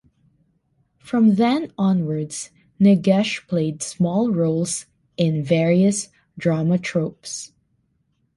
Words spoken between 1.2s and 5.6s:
then onwards, Nagesh played small roles in